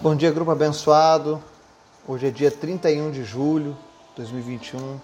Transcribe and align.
Bom 0.00 0.14
dia, 0.14 0.30
grupo 0.30 0.52
abençoado. 0.52 1.42
Hoje 2.06 2.28
é 2.28 2.30
dia 2.30 2.52
31 2.52 3.10
de 3.10 3.24
julho 3.24 3.76
de 4.10 4.18
2021. 4.18 4.96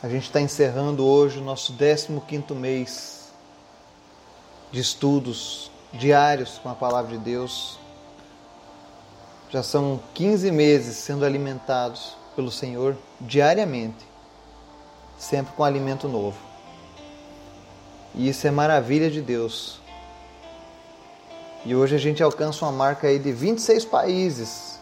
A 0.00 0.08
gente 0.08 0.26
está 0.26 0.40
encerrando 0.40 1.04
hoje 1.04 1.40
o 1.40 1.42
nosso 1.42 1.72
15 1.72 2.54
mês 2.54 3.32
de 4.70 4.78
estudos 4.78 5.72
diários 5.92 6.60
com 6.62 6.68
a 6.68 6.74
Palavra 6.76 7.10
de 7.10 7.18
Deus. 7.18 7.80
Já 9.50 9.64
são 9.64 9.98
15 10.14 10.52
meses 10.52 10.96
sendo 10.96 11.24
alimentados 11.24 12.16
pelo 12.36 12.52
Senhor 12.52 12.96
diariamente, 13.20 14.06
sempre 15.18 15.52
com 15.54 15.64
alimento 15.64 16.06
novo. 16.06 16.38
E 18.14 18.28
isso 18.28 18.46
é 18.46 18.52
maravilha 18.52 19.10
de 19.10 19.20
Deus. 19.20 19.80
E 21.64 21.74
hoje 21.74 21.94
a 21.96 21.98
gente 21.98 22.22
alcança 22.22 22.64
uma 22.64 22.72
marca 22.72 23.08
aí 23.08 23.18
de 23.18 23.32
26 23.32 23.84
países 23.84 24.78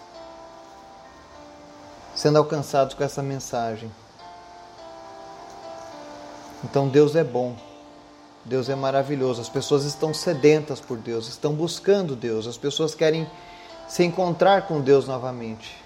sendo 2.15 2.39
alcançados 2.39 2.95
com 2.95 3.05
essa 3.05 3.23
mensagem. 3.23 3.91
Então 6.65 6.89
Deus 6.89 7.15
é 7.15 7.23
bom. 7.23 7.57
Deus 8.45 8.69
é 8.69 8.75
maravilhoso. 8.75 9.41
As 9.41 9.49
pessoas 9.49 9.85
estão 9.85 10.15
sedentas 10.15 10.81
por 10.81 10.97
Deus, 10.97 11.29
estão 11.29 11.53
buscando 11.53 12.17
Deus. 12.17 12.47
As 12.47 12.57
pessoas 12.57 12.95
querem 12.95 13.29
se 13.89 14.05
encontrar 14.05 14.67
com 14.67 14.81
Deus 14.81 15.07
novamente. 15.07 15.77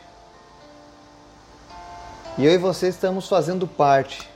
E 2.38 2.44
eu 2.44 2.52
e 2.52 2.58
você 2.58 2.88
estamos 2.88 3.28
fazendo 3.28 3.66
parte 3.66 4.28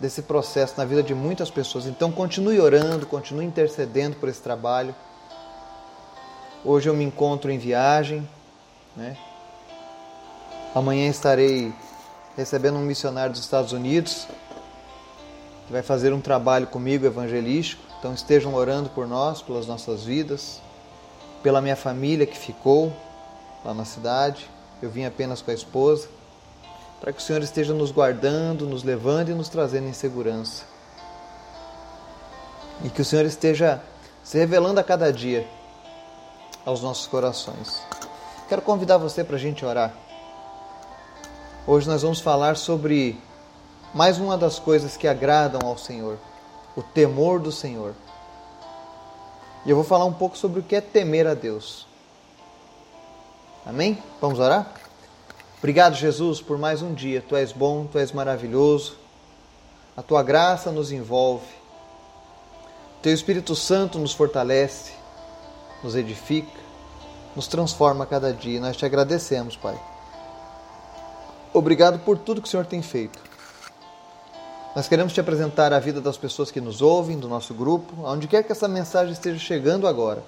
desse 0.00 0.22
processo 0.22 0.74
na 0.76 0.84
vida 0.84 1.02
de 1.02 1.14
muitas 1.14 1.50
pessoas. 1.50 1.86
Então 1.86 2.10
continue 2.10 2.60
orando, 2.60 3.06
continue 3.06 3.44
intercedendo 3.44 4.16
por 4.16 4.28
esse 4.28 4.40
trabalho. 4.40 4.94
Hoje 6.64 6.88
eu 6.88 6.94
me 6.94 7.04
encontro 7.04 7.52
em 7.52 7.58
viagem, 7.58 8.28
né? 8.96 9.16
Amanhã 10.74 11.08
estarei 11.08 11.72
recebendo 12.36 12.76
um 12.76 12.82
missionário 12.82 13.30
dos 13.30 13.40
Estados 13.40 13.72
Unidos 13.72 14.26
que 15.64 15.72
vai 15.72 15.82
fazer 15.82 16.12
um 16.12 16.20
trabalho 16.20 16.66
comigo 16.66 17.06
evangelístico. 17.06 17.80
Então 18.00 18.12
estejam 18.12 18.54
orando 18.54 18.88
por 18.90 19.06
nós, 19.06 19.40
pelas 19.40 19.68
nossas 19.68 20.02
vidas, 20.02 20.60
pela 21.44 21.60
minha 21.60 21.76
família 21.76 22.26
que 22.26 22.36
ficou 22.36 22.92
lá 23.64 23.72
na 23.72 23.84
cidade. 23.84 24.50
Eu 24.82 24.90
vim 24.90 25.04
apenas 25.04 25.40
com 25.40 25.52
a 25.52 25.54
esposa, 25.54 26.08
para 27.00 27.12
que 27.12 27.20
o 27.20 27.22
Senhor 27.22 27.40
esteja 27.40 27.72
nos 27.72 27.92
guardando, 27.92 28.66
nos 28.66 28.82
levando 28.82 29.28
e 29.28 29.34
nos 29.34 29.48
trazendo 29.48 29.86
em 29.86 29.92
segurança. 29.92 30.64
E 32.84 32.90
que 32.90 33.00
o 33.00 33.04
Senhor 33.04 33.24
esteja 33.24 33.80
se 34.24 34.38
revelando 34.38 34.80
a 34.80 34.84
cada 34.84 35.12
dia 35.12 35.46
aos 36.68 36.82
nossos 36.82 37.06
corações. 37.06 37.80
Quero 38.46 38.60
convidar 38.60 38.98
você 38.98 39.24
para 39.24 39.36
a 39.36 39.38
gente 39.38 39.64
orar. 39.64 39.94
Hoje 41.66 41.88
nós 41.88 42.02
vamos 42.02 42.20
falar 42.20 42.58
sobre 42.58 43.18
mais 43.94 44.18
uma 44.18 44.36
das 44.36 44.58
coisas 44.58 44.94
que 44.94 45.08
agradam 45.08 45.66
ao 45.66 45.78
Senhor, 45.78 46.18
o 46.76 46.82
temor 46.82 47.40
do 47.40 47.50
Senhor. 47.50 47.94
E 49.64 49.70
eu 49.70 49.76
vou 49.76 49.84
falar 49.84 50.04
um 50.04 50.12
pouco 50.12 50.36
sobre 50.36 50.60
o 50.60 50.62
que 50.62 50.76
é 50.76 50.82
temer 50.82 51.26
a 51.26 51.32
Deus. 51.32 51.86
Amém? 53.64 53.96
Vamos 54.20 54.38
orar? 54.38 54.70
Obrigado, 55.56 55.94
Jesus, 55.94 56.42
por 56.42 56.58
mais 56.58 56.82
um 56.82 56.92
dia. 56.92 57.24
Tu 57.26 57.34
és 57.34 57.50
bom, 57.50 57.86
tu 57.86 57.98
és 57.98 58.12
maravilhoso. 58.12 58.98
A 59.96 60.02
tua 60.02 60.22
graça 60.22 60.70
nos 60.70 60.92
envolve. 60.92 61.46
Teu 63.00 63.14
Espírito 63.14 63.54
Santo 63.56 63.98
nos 63.98 64.12
fortalece, 64.12 64.97
nos 65.82 65.94
edifica, 65.94 66.58
nos 67.34 67.46
transforma 67.46 68.04
a 68.04 68.06
cada 68.06 68.32
dia. 68.32 68.60
Nós 68.60 68.76
te 68.76 68.84
agradecemos, 68.84 69.56
Pai. 69.56 69.78
Obrigado 71.52 71.98
por 72.00 72.18
tudo 72.18 72.42
que 72.42 72.48
o 72.48 72.50
Senhor 72.50 72.66
tem 72.66 72.82
feito. 72.82 73.18
Nós 74.76 74.86
queremos 74.86 75.12
te 75.12 75.20
apresentar 75.20 75.72
a 75.72 75.80
vida 75.80 76.00
das 76.00 76.16
pessoas 76.16 76.50
que 76.50 76.60
nos 76.60 76.82
ouvem, 76.82 77.18
do 77.18 77.26
nosso 77.26 77.54
grupo, 77.54 78.06
aonde 78.06 78.28
quer 78.28 78.42
que 78.42 78.52
essa 78.52 78.68
mensagem 78.68 79.12
esteja 79.12 79.38
chegando 79.38 79.88
agora. 79.88 80.22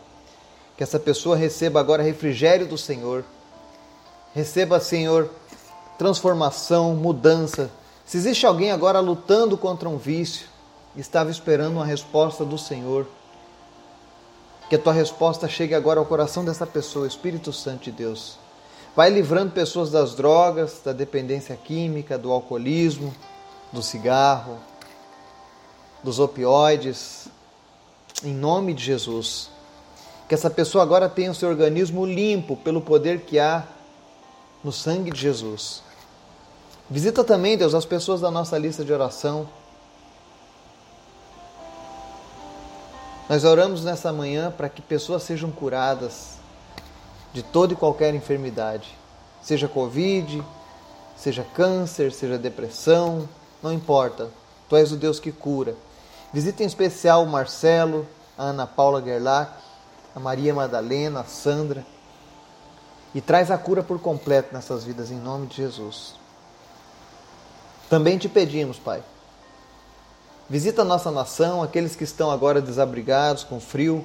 Que 0.76 0.82
essa 0.82 0.98
pessoa 0.98 1.36
receba 1.36 1.78
agora 1.78 2.02
refrigério 2.02 2.66
do 2.66 2.78
Senhor. 2.78 3.24
Receba, 4.34 4.80
Senhor, 4.80 5.30
transformação, 5.98 6.94
mudança. 6.94 7.70
Se 8.04 8.16
existe 8.16 8.46
alguém 8.46 8.70
agora 8.72 8.98
lutando 8.98 9.58
contra 9.58 9.88
um 9.88 9.98
vício, 9.98 10.46
estava 10.96 11.30
esperando 11.30 11.74
uma 11.74 11.84
resposta 11.84 12.44
do 12.44 12.56
Senhor. 12.56 13.06
Que 14.70 14.76
a 14.76 14.78
tua 14.78 14.92
resposta 14.92 15.48
chegue 15.48 15.74
agora 15.74 15.98
ao 15.98 16.06
coração 16.06 16.44
dessa 16.44 16.64
pessoa, 16.64 17.04
Espírito 17.04 17.52
Santo 17.52 17.82
de 17.82 17.90
Deus. 17.92 18.38
Vai 18.94 19.10
livrando 19.10 19.50
pessoas 19.50 19.90
das 19.90 20.14
drogas, 20.14 20.80
da 20.84 20.92
dependência 20.92 21.56
química, 21.56 22.16
do 22.16 22.30
alcoolismo, 22.30 23.12
do 23.72 23.82
cigarro, 23.82 24.58
dos 26.04 26.20
opioides, 26.20 27.26
em 28.22 28.32
nome 28.32 28.72
de 28.72 28.84
Jesus. 28.84 29.50
Que 30.28 30.34
essa 30.34 30.48
pessoa 30.48 30.84
agora 30.84 31.08
tenha 31.08 31.32
o 31.32 31.34
seu 31.34 31.48
organismo 31.48 32.06
limpo 32.06 32.56
pelo 32.56 32.80
poder 32.80 33.22
que 33.22 33.40
há 33.40 33.66
no 34.62 34.70
sangue 34.70 35.10
de 35.10 35.20
Jesus. 35.20 35.82
Visita 36.88 37.24
também, 37.24 37.56
Deus, 37.56 37.74
as 37.74 37.84
pessoas 37.84 38.20
da 38.20 38.30
nossa 38.30 38.56
lista 38.56 38.84
de 38.84 38.92
oração. 38.92 39.48
Nós 43.30 43.44
oramos 43.44 43.84
nessa 43.84 44.12
manhã 44.12 44.50
para 44.50 44.68
que 44.68 44.82
pessoas 44.82 45.22
sejam 45.22 45.52
curadas 45.52 46.34
de 47.32 47.44
toda 47.44 47.72
e 47.72 47.76
qualquer 47.76 48.12
enfermidade, 48.12 48.92
seja 49.40 49.68
Covid, 49.68 50.42
seja 51.16 51.46
câncer, 51.54 52.10
seja 52.10 52.36
depressão, 52.36 53.28
não 53.62 53.72
importa, 53.72 54.30
tu 54.68 54.74
és 54.74 54.90
o 54.90 54.96
Deus 54.96 55.20
que 55.20 55.30
cura. 55.30 55.76
Visita 56.32 56.64
em 56.64 56.66
especial 56.66 57.22
o 57.22 57.28
Marcelo, 57.28 58.04
a 58.36 58.46
Ana 58.46 58.66
Paula 58.66 59.00
Gerlach, 59.00 59.52
a 60.12 60.18
Maria 60.18 60.52
Madalena, 60.52 61.20
a 61.20 61.24
Sandra. 61.24 61.86
E 63.14 63.20
traz 63.20 63.48
a 63.48 63.56
cura 63.56 63.84
por 63.84 64.00
completo 64.00 64.52
nessas 64.52 64.82
vidas, 64.82 65.08
em 65.08 65.20
nome 65.20 65.46
de 65.46 65.58
Jesus. 65.58 66.16
Também 67.88 68.18
te 68.18 68.28
pedimos, 68.28 68.76
Pai, 68.76 69.04
visita 70.50 70.82
a 70.82 70.84
nossa 70.84 71.12
nação, 71.12 71.62
aqueles 71.62 71.94
que 71.94 72.02
estão 72.02 72.28
agora 72.28 72.60
desabrigados, 72.60 73.44
com 73.44 73.60
frio. 73.60 74.04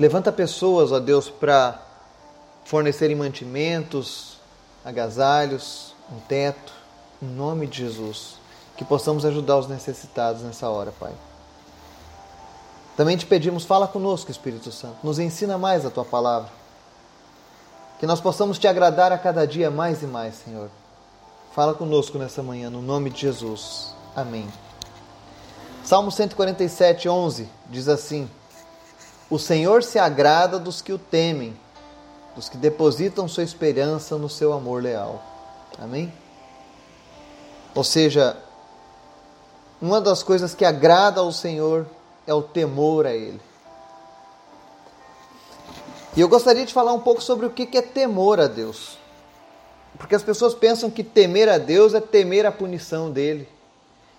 Levanta 0.00 0.32
pessoas, 0.32 0.90
ó 0.90 0.98
Deus, 0.98 1.28
para 1.28 1.78
fornecerem 2.64 3.14
mantimentos, 3.14 4.38
agasalhos, 4.82 5.94
um 6.10 6.18
teto, 6.20 6.72
em 7.22 7.26
nome 7.26 7.66
de 7.66 7.84
Jesus. 7.84 8.36
Que 8.78 8.84
possamos 8.84 9.24
ajudar 9.26 9.58
os 9.58 9.68
necessitados 9.68 10.42
nessa 10.42 10.68
hora, 10.70 10.92
Pai. 10.98 11.12
Também 12.96 13.16
te 13.16 13.26
pedimos, 13.26 13.64
fala 13.64 13.86
conosco, 13.86 14.30
Espírito 14.30 14.72
Santo. 14.72 14.96
Nos 15.04 15.18
ensina 15.18 15.58
mais 15.58 15.84
a 15.84 15.90
tua 15.90 16.04
palavra. 16.04 16.50
Que 18.00 18.06
nós 18.06 18.20
possamos 18.20 18.58
te 18.58 18.66
agradar 18.66 19.12
a 19.12 19.18
cada 19.18 19.46
dia 19.46 19.70
mais 19.70 20.02
e 20.02 20.06
mais, 20.06 20.34
Senhor. 20.36 20.70
Fala 21.54 21.72
conosco 21.72 22.18
nessa 22.18 22.42
manhã, 22.42 22.68
no 22.68 22.82
nome 22.82 23.10
de 23.10 23.20
Jesus. 23.20 23.94
Amém. 24.16 24.52
Salmo 25.84 26.10
147, 26.10 27.08
11 27.08 27.48
diz 27.70 27.86
assim: 27.86 28.28
O 29.30 29.38
Senhor 29.38 29.84
se 29.84 29.96
agrada 29.96 30.58
dos 30.58 30.82
que 30.82 30.92
o 30.92 30.98
temem, 30.98 31.56
dos 32.34 32.48
que 32.48 32.56
depositam 32.56 33.28
sua 33.28 33.44
esperança 33.44 34.18
no 34.18 34.28
seu 34.28 34.52
amor 34.52 34.82
leal. 34.82 35.22
Amém? 35.78 36.12
Ou 37.72 37.84
seja, 37.84 38.36
uma 39.80 40.00
das 40.00 40.24
coisas 40.24 40.56
que 40.56 40.64
agrada 40.64 41.20
ao 41.20 41.30
Senhor 41.30 41.86
é 42.26 42.34
o 42.34 42.42
temor 42.42 43.06
a 43.06 43.12
Ele. 43.14 43.40
E 46.16 46.20
eu 46.20 46.28
gostaria 46.28 46.66
de 46.66 46.74
falar 46.74 46.92
um 46.92 47.00
pouco 47.00 47.22
sobre 47.22 47.46
o 47.46 47.50
que 47.50 47.78
é 47.78 47.82
temor 47.82 48.40
a 48.40 48.48
Deus. 48.48 49.03
Porque 49.98 50.14
as 50.14 50.22
pessoas 50.22 50.54
pensam 50.54 50.90
que 50.90 51.04
temer 51.04 51.48
a 51.48 51.58
Deus 51.58 51.94
é 51.94 52.00
temer 52.00 52.46
a 52.46 52.52
punição 52.52 53.10
dele, 53.10 53.48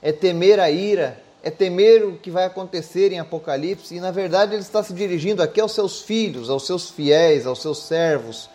é 0.02 0.12
temer 0.12 0.60
a 0.60 0.70
ira, 0.70 1.22
é 1.44 1.52
temer 1.52 2.04
o 2.04 2.18
que 2.18 2.32
vai 2.32 2.46
acontecer 2.46 3.12
em 3.12 3.20
Apocalipse. 3.20 3.96
E 3.96 4.00
na 4.00 4.12
verdade 4.12 4.54
ele 4.54 4.62
está 4.62 4.82
se 4.82 4.94
dirigindo 4.94 5.44
aqui 5.44 5.60
aos 5.60 5.74
seus 5.74 6.02
filhos, 6.02 6.50
aos 6.50 6.66
seus 6.66 6.90
fiéis, 6.90 7.46
aos 7.46 7.62
seus 7.62 7.84
servos, 7.84 8.50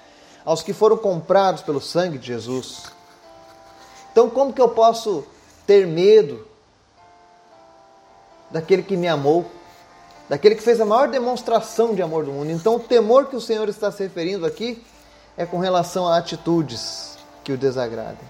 aos 0.45 0.63
que 0.63 0.73
foram 0.73 0.97
comprados 0.97 1.63
pelo 1.63 1.81
sangue 1.81 2.19
de 2.19 2.27
Jesus. 2.27 2.85
Então, 4.11 4.29
como 4.29 4.53
que 4.53 4.61
eu 4.61 4.71
posso 4.71 5.25
ter 5.67 5.87
medo 5.87 6.45
daquele 8.51 8.83
que 8.83 8.97
me 8.97 9.07
amou, 9.07 9.49
daquele 10.29 10.57
que 10.57 10.63
fez 10.63 10.81
a 10.81 10.85
maior 10.85 11.09
demonstração 11.09 11.95
de 11.95 12.03
amor 12.03 12.25
do 12.25 12.33
mundo? 12.33 12.51
Então, 12.51 12.75
o 12.75 12.81
temor 12.81 13.27
que 13.27 13.37
o 13.37 13.41
Senhor 13.41 13.69
está 13.69 13.93
se 13.93 14.03
referindo 14.03 14.45
aqui 14.45 14.83
é 15.37 15.47
com 15.47 15.59
relação 15.59 16.09
a 16.09 16.17
atitudes 16.17 17.10
que 17.51 17.55
o 17.55 17.59
desagradem. 17.59 18.29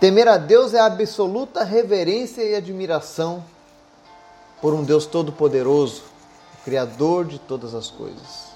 Temer 0.00 0.26
a 0.26 0.38
Deus 0.38 0.72
é 0.72 0.80
a 0.80 0.86
absoluta 0.86 1.64
reverência 1.64 2.42
e 2.42 2.54
admiração 2.54 3.44
por 4.62 4.72
um 4.72 4.82
Deus 4.82 5.04
todo-poderoso, 5.04 6.04
Criador 6.64 7.26
de 7.26 7.38
todas 7.38 7.74
as 7.74 7.90
coisas. 7.90 8.48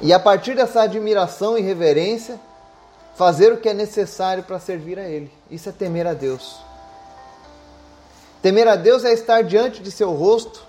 E 0.00 0.12
a 0.12 0.20
partir 0.20 0.54
dessa 0.54 0.82
admiração 0.82 1.58
e 1.58 1.62
reverência, 1.62 2.38
fazer 3.16 3.52
o 3.52 3.58
que 3.58 3.68
é 3.68 3.74
necessário 3.74 4.42
para 4.42 4.58
servir 4.58 4.98
a 4.98 5.08
Ele. 5.08 5.32
Isso 5.50 5.68
é 5.68 5.72
temer 5.72 6.06
a 6.06 6.14
Deus. 6.14 6.58
Temer 8.42 8.68
a 8.68 8.76
Deus 8.76 9.04
é 9.04 9.12
estar 9.12 9.42
diante 9.42 9.82
de 9.82 9.90
seu 9.90 10.12
rosto 10.12 10.64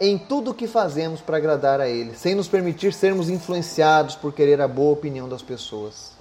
em 0.00 0.18
tudo 0.18 0.50
o 0.50 0.54
que 0.54 0.66
fazemos 0.66 1.20
para 1.20 1.36
agradar 1.36 1.80
a 1.80 1.88
Ele, 1.88 2.14
sem 2.14 2.34
nos 2.34 2.48
permitir 2.48 2.92
sermos 2.92 3.28
influenciados 3.28 4.16
por 4.16 4.32
querer 4.32 4.60
a 4.60 4.68
boa 4.68 4.92
opinião 4.92 5.28
das 5.28 5.42
pessoas. 5.42 6.12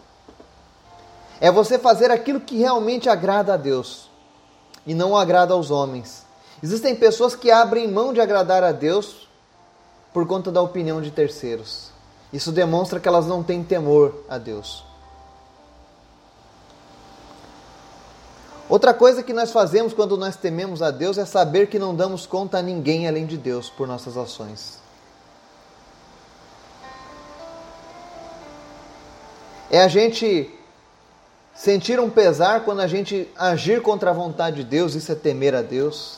É 1.41 1.51
você 1.51 1.77
fazer 1.79 2.11
aquilo 2.11 2.39
que 2.39 2.57
realmente 2.57 3.09
agrada 3.09 3.53
a 3.53 3.57
Deus 3.57 4.09
e 4.85 4.93
não 4.93 5.17
agrada 5.17 5.53
aos 5.53 5.71
homens. 5.71 6.25
Existem 6.61 6.95
pessoas 6.95 7.35
que 7.35 7.51
abrem 7.51 7.91
mão 7.91 8.13
de 8.13 8.21
agradar 8.21 8.63
a 8.63 8.71
Deus 8.71 9.27
por 10.13 10.25
conta 10.27 10.51
da 10.51 10.61
opinião 10.61 11.01
de 11.01 11.11
terceiros. 11.11 11.89
Isso 12.31 12.51
demonstra 12.51 12.99
que 12.99 13.07
elas 13.07 13.27
não 13.27 13.43
têm 13.43 13.63
temor 13.63 14.23
a 14.29 14.37
Deus. 14.37 14.85
Outra 18.73 18.91
coisa 18.91 19.21
que 19.21 19.33
nós 19.33 19.51
fazemos 19.51 19.93
quando 19.93 20.17
nós 20.17 20.35
tememos 20.35 20.81
a 20.81 20.89
Deus 20.89 21.19
é 21.19 21.25
saber 21.25 21.67
que 21.67 21.77
não 21.77 21.93
damos 21.93 22.25
conta 22.25 22.57
a 22.57 22.61
ninguém 22.63 23.07
além 23.07 23.27
de 23.27 23.37
Deus 23.37 23.69
por 23.69 23.87
nossas 23.87 24.17
ações. 24.17 24.79
É 29.69 29.79
a 29.79 29.87
gente 29.87 30.49
sentir 31.53 31.99
um 31.99 32.09
pesar 32.09 32.65
quando 32.65 32.79
a 32.79 32.87
gente 32.87 33.29
agir 33.37 33.79
contra 33.79 34.09
a 34.09 34.13
vontade 34.13 34.55
de 34.55 34.63
Deus, 34.63 34.95
isso 34.95 35.11
é 35.11 35.15
temer 35.15 35.53
a 35.53 35.61
Deus. 35.61 36.17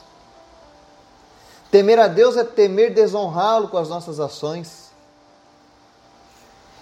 Temer 1.70 2.00
a 2.00 2.08
Deus 2.08 2.38
é 2.38 2.46
temer 2.46 2.94
desonrá-lo 2.94 3.68
com 3.68 3.78
as 3.78 3.90
nossas 3.90 4.18
ações. 4.18 4.92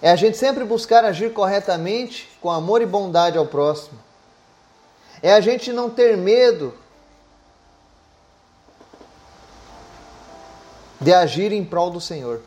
É 0.03 0.11
a 0.11 0.15
gente 0.15 0.37
sempre 0.37 0.65
buscar 0.65 1.03
agir 1.03 1.33
corretamente, 1.33 2.29
com 2.39 2.51
amor 2.51 2.79
e 2.83 2.85
bondade 2.85 3.39
ao 3.39 3.47
próximo. 3.47 4.12
É 5.23 5.33
a 5.33 5.39
gente 5.39 5.71
não 5.71 5.89
ter 5.89 6.17
medo 6.17 6.73
de 10.99 11.13
agir 11.13 11.53
em 11.53 11.63
prol 11.63 11.89
do 11.89 12.01
Senhor. 12.01 12.41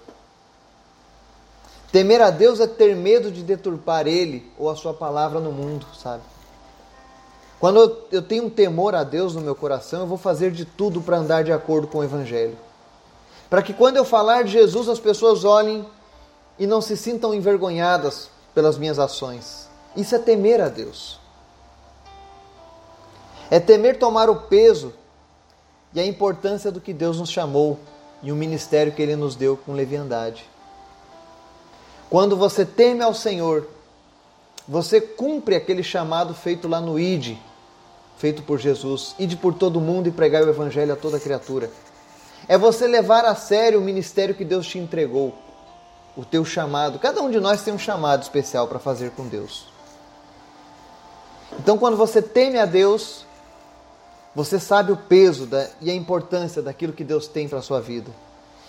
Temer 1.90 2.20
a 2.20 2.30
Deus 2.30 2.60
é 2.60 2.66
ter 2.66 2.94
medo 2.94 3.30
de 3.32 3.42
deturpar 3.42 4.06
Ele 4.06 4.52
ou 4.58 4.68
a 4.68 4.76
Sua 4.76 4.92
palavra 4.92 5.40
no 5.40 5.50
mundo, 5.50 5.86
sabe? 5.98 6.22
Quando 7.58 8.06
eu 8.12 8.20
tenho 8.20 8.44
um 8.44 8.50
temor 8.50 8.94
a 8.94 9.02
Deus 9.02 9.34
no 9.34 9.40
meu 9.40 9.54
coração, 9.54 10.00
eu 10.00 10.06
vou 10.06 10.18
fazer 10.18 10.50
de 10.50 10.66
tudo 10.66 11.00
para 11.00 11.16
andar 11.16 11.44
de 11.44 11.52
acordo 11.52 11.86
com 11.86 11.98
o 11.98 12.04
Evangelho. 12.04 12.58
Para 13.48 13.62
que 13.62 13.72
quando 13.72 13.96
eu 13.96 14.04
falar 14.04 14.44
de 14.44 14.50
Jesus, 14.52 14.86
as 14.90 15.00
pessoas 15.00 15.44
olhem 15.44 15.86
e 16.58 16.66
não 16.66 16.82
se 16.82 16.94
sintam 16.94 17.32
envergonhadas 17.32 18.28
pelas 18.54 18.76
minhas 18.76 18.98
ações. 18.98 19.66
Isso 19.96 20.14
é 20.14 20.18
temer 20.18 20.60
a 20.60 20.68
Deus. 20.68 21.18
É 23.50 23.60
temer 23.60 23.98
tomar 23.98 24.28
o 24.28 24.42
peso 24.42 24.92
e 25.94 26.00
a 26.00 26.06
importância 26.06 26.70
do 26.70 26.80
que 26.80 26.92
Deus 26.92 27.18
nos 27.18 27.30
chamou 27.30 27.78
e 28.22 28.32
o 28.32 28.36
ministério 28.36 28.92
que 28.92 29.02
Ele 29.02 29.16
nos 29.16 29.36
deu 29.36 29.56
com 29.56 29.72
leviandade. 29.72 30.48
Quando 32.08 32.36
você 32.36 32.64
teme 32.64 33.02
ao 33.02 33.14
Senhor, 33.14 33.68
você 34.66 35.00
cumpre 35.00 35.54
aquele 35.54 35.82
chamado 35.82 36.34
feito 36.34 36.68
lá 36.68 36.80
no 36.80 36.98
ID, 36.98 37.36
feito 38.16 38.42
por 38.42 38.58
Jesus, 38.58 39.14
ide 39.18 39.36
por 39.36 39.54
todo 39.54 39.80
mundo 39.80 40.08
e 40.08 40.12
pregar 40.12 40.42
o 40.44 40.48
Evangelho 40.48 40.92
a 40.92 40.96
toda 40.96 41.20
criatura. 41.20 41.70
É 42.48 42.56
você 42.56 42.86
levar 42.86 43.24
a 43.24 43.34
sério 43.34 43.80
o 43.80 43.82
ministério 43.82 44.34
que 44.34 44.44
Deus 44.44 44.66
te 44.66 44.78
entregou, 44.78 45.34
o 46.16 46.24
teu 46.24 46.44
chamado. 46.44 46.98
Cada 46.98 47.20
um 47.20 47.30
de 47.30 47.40
nós 47.40 47.62
tem 47.62 47.74
um 47.74 47.78
chamado 47.78 48.22
especial 48.22 48.68
para 48.68 48.78
fazer 48.78 49.10
com 49.10 49.26
Deus. 49.26 49.66
Então, 51.58 51.76
quando 51.76 51.96
você 51.96 52.22
teme 52.22 52.58
a 52.58 52.66
Deus, 52.66 53.25
você 54.36 54.60
sabe 54.60 54.92
o 54.92 54.98
peso 54.98 55.46
da, 55.46 55.66
e 55.80 55.90
a 55.90 55.94
importância 55.94 56.60
daquilo 56.60 56.92
que 56.92 57.02
Deus 57.02 57.26
tem 57.26 57.48
para 57.48 57.60
a 57.60 57.62
sua 57.62 57.80
vida. 57.80 58.10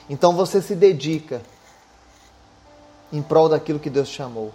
Então 0.10 0.34
você 0.34 0.62
se 0.62 0.74
dedica 0.74 1.42
em 3.12 3.22
prol 3.22 3.50
daquilo 3.50 3.78
que 3.78 3.90
Deus 3.90 4.08
chamou. 4.08 4.54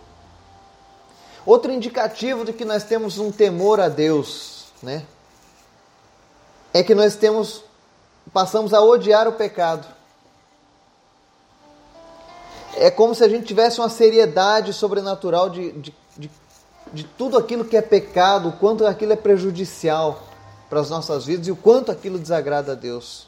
Outro 1.44 1.70
indicativo 1.70 2.46
de 2.46 2.54
que 2.54 2.64
nós 2.64 2.84
temos 2.84 3.18
um 3.18 3.30
temor 3.30 3.78
a 3.78 3.90
Deus, 3.90 4.68
né? 4.82 5.04
É 6.72 6.82
que 6.82 6.94
nós 6.94 7.14
temos 7.14 7.62
passamos 8.32 8.72
a 8.72 8.80
odiar 8.80 9.28
o 9.28 9.32
pecado. 9.32 9.86
É 12.74 12.90
como 12.90 13.14
se 13.14 13.22
a 13.22 13.28
gente 13.28 13.44
tivesse 13.44 13.80
uma 13.80 13.90
seriedade 13.90 14.72
sobrenatural 14.72 15.50
de, 15.50 15.72
de, 15.72 15.94
de, 16.16 16.30
de 16.90 17.04
tudo 17.04 17.36
aquilo 17.36 17.66
que 17.66 17.76
é 17.76 17.82
pecado, 17.82 18.48
o 18.48 18.52
quanto 18.52 18.86
aquilo 18.86 19.12
é 19.12 19.16
prejudicial 19.16 20.31
para 20.72 20.80
as 20.80 20.88
nossas 20.88 21.26
vidas 21.26 21.48
e 21.48 21.50
o 21.50 21.56
quanto 21.56 21.92
aquilo 21.92 22.18
desagrada 22.18 22.72
a 22.72 22.74
Deus. 22.74 23.26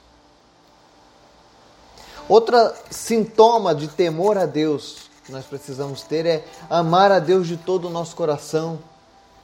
Outro 2.27 2.57
sintoma 2.89 3.75
de 3.75 3.87
temor 3.87 4.39
a 4.39 4.47
Deus 4.47 5.11
que 5.27 5.31
nós 5.31 5.45
precisamos 5.45 6.01
ter 6.01 6.25
é 6.25 6.45
amar 6.71 7.13
a 7.13 7.19
Deus 7.19 7.47
de 7.47 7.59
todo 7.59 7.89
o 7.89 7.91
nosso 7.91 8.17
coração, 8.17 8.79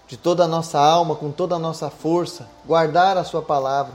de 0.09 0.17
toda 0.17 0.45
a 0.45 0.49
nossa 0.49 0.79
alma, 0.79 1.15
com 1.15 1.31
toda 1.31 1.57
a 1.57 1.59
nossa 1.59 1.91
força, 1.91 2.49
guardar 2.65 3.19
a 3.19 3.25
Sua 3.25 3.43
palavra. 3.43 3.93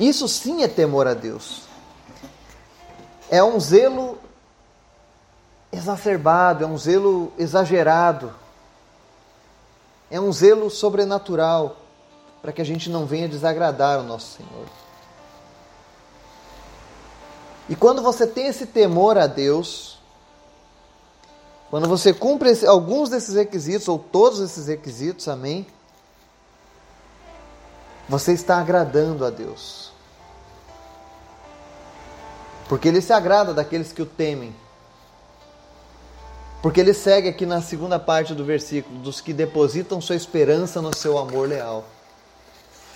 Isso 0.00 0.26
sim 0.26 0.64
é 0.64 0.68
temor 0.68 1.06
a 1.06 1.14
Deus. 1.14 1.60
É 3.30 3.40
um 3.40 3.60
zelo 3.60 4.18
exacerbado, 5.70 6.64
é 6.64 6.66
um 6.66 6.76
zelo 6.76 7.32
exagerado 7.38 8.34
é 10.10 10.20
um 10.20 10.32
zelo 10.32 10.70
sobrenatural 10.70 11.76
para 12.42 12.52
que 12.52 12.60
a 12.60 12.64
gente 12.64 12.90
não 12.90 13.06
venha 13.06 13.28
desagradar 13.28 14.00
o 14.00 14.02
nosso 14.02 14.38
Senhor. 14.38 14.66
E 17.68 17.76
quando 17.76 18.02
você 18.02 18.26
tem 18.26 18.46
esse 18.46 18.66
temor 18.66 19.16
a 19.16 19.28
Deus, 19.28 20.00
quando 21.70 21.88
você 21.88 22.12
cumpre 22.12 22.50
alguns 22.66 23.08
desses 23.08 23.36
requisitos, 23.36 23.86
ou 23.86 23.98
todos 23.98 24.40
esses 24.40 24.66
requisitos, 24.66 25.28
amém? 25.28 25.64
Você 28.08 28.32
está 28.32 28.58
agradando 28.58 29.24
a 29.24 29.30
Deus. 29.30 29.92
Porque 32.68 32.88
Ele 32.88 33.00
se 33.00 33.12
agrada 33.12 33.54
daqueles 33.54 33.92
que 33.92 34.02
o 34.02 34.06
temem. 34.06 34.52
Porque 36.62 36.80
ele 36.80 36.92
segue 36.92 37.28
aqui 37.28 37.46
na 37.46 37.62
segunda 37.62 37.98
parte 37.98 38.34
do 38.34 38.44
versículo, 38.44 38.98
dos 38.98 39.20
que 39.20 39.32
depositam 39.32 40.00
sua 40.00 40.16
esperança 40.16 40.82
no 40.82 40.94
seu 40.94 41.16
amor 41.16 41.48
leal. 41.48 41.84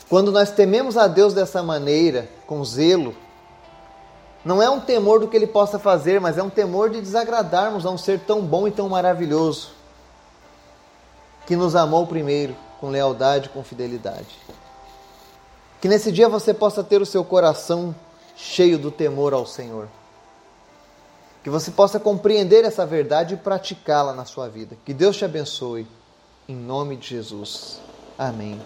Quando 0.08 0.30
nós 0.30 0.50
tememos 0.50 0.98
a 0.98 1.06
Deus 1.06 1.32
dessa 1.32 1.62
maneira, 1.62 2.28
com 2.46 2.62
zelo, 2.64 3.16
não 4.44 4.62
é 4.62 4.68
um 4.68 4.80
temor 4.80 5.18
do 5.18 5.28
que 5.28 5.36
ele 5.36 5.46
possa 5.46 5.78
fazer, 5.78 6.20
mas 6.20 6.36
é 6.36 6.42
um 6.42 6.50
temor 6.50 6.90
de 6.90 7.00
desagradarmos 7.00 7.86
a 7.86 7.90
um 7.90 7.96
ser 7.96 8.20
tão 8.20 8.42
bom 8.42 8.68
e 8.68 8.70
tão 8.70 8.88
maravilhoso, 8.90 9.70
que 11.46 11.56
nos 11.56 11.74
amou 11.74 12.06
primeiro, 12.06 12.54
com 12.78 12.90
lealdade 12.90 13.46
e 13.46 13.48
com 13.48 13.64
fidelidade. 13.64 14.38
Que 15.80 15.88
nesse 15.88 16.12
dia 16.12 16.28
você 16.28 16.52
possa 16.52 16.84
ter 16.84 17.00
o 17.00 17.06
seu 17.06 17.24
coração 17.24 17.94
cheio 18.36 18.78
do 18.78 18.90
temor 18.90 19.32
ao 19.32 19.46
Senhor. 19.46 19.88
Que 21.44 21.50
você 21.50 21.70
possa 21.70 22.00
compreender 22.00 22.64
essa 22.64 22.86
verdade 22.86 23.34
e 23.34 23.36
praticá-la 23.36 24.14
na 24.14 24.24
sua 24.24 24.48
vida. 24.48 24.78
Que 24.82 24.94
Deus 24.94 25.14
te 25.16 25.26
abençoe. 25.26 25.86
Em 26.48 26.56
nome 26.56 26.96
de 26.96 27.06
Jesus. 27.08 27.80
Amém. 28.18 28.58